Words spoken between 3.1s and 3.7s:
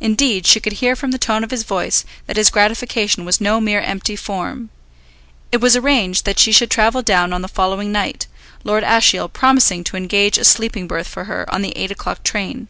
was no